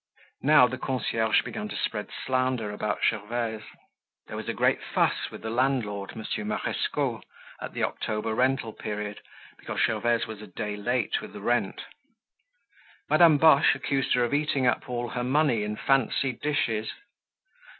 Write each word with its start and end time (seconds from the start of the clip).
Now 0.41 0.65
the 0.65 0.79
concierge 0.79 1.43
began 1.43 1.67
to 1.69 1.75
spread 1.77 2.07
slander 2.25 2.71
about 2.71 3.03
Gervaise. 3.07 3.61
There 4.25 4.35
was 4.35 4.49
a 4.49 4.53
great 4.55 4.81
fuss 4.81 5.29
with 5.29 5.43
the 5.43 5.51
landlord, 5.51 6.15
Monsieur 6.15 6.43
Marescot, 6.43 7.23
at 7.61 7.73
the 7.73 7.83
October 7.83 8.33
rental 8.33 8.73
period, 8.73 9.21
because 9.59 9.79
Gervaise 9.81 10.25
was 10.25 10.41
a 10.41 10.47
day 10.47 10.75
late 10.75 11.21
with 11.21 11.33
the 11.33 11.41
rent. 11.41 11.81
Madame 13.11 13.37
Boche 13.37 13.75
accused 13.75 14.15
her 14.15 14.23
of 14.23 14.33
eating 14.33 14.65
up 14.65 14.89
all 14.89 15.09
her 15.09 15.23
money 15.23 15.61
in 15.63 15.75
fancy 15.75 16.31
dishes. 16.31 16.89